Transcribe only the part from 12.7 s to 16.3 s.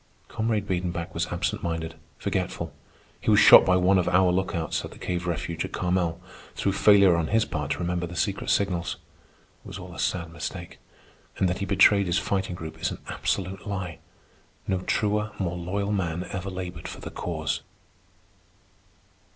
is an absolute lie. No truer, more loyal man